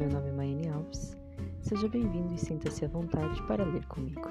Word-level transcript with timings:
Meu 0.00 0.08
nome 0.08 0.30
é 0.30 0.32
Maiane 0.32 0.68
Alves. 0.70 1.14
Seja 1.60 1.86
bem-vindo 1.86 2.32
e 2.32 2.38
sinta-se 2.38 2.86
à 2.86 2.88
vontade 2.88 3.42
para 3.42 3.62
ler 3.62 3.84
comigo. 3.84 4.30